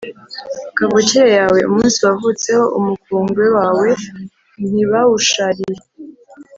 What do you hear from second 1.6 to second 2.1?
umunsi